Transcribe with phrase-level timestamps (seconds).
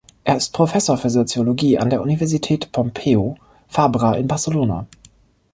[0.23, 3.35] Er ist Professor für Soziologie an der Universität Pompeu
[3.67, 4.87] Fabra in Barcelona.